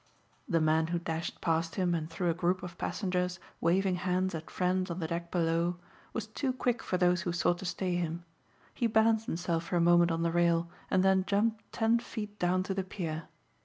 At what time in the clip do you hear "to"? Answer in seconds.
7.59-7.65, 12.63-12.73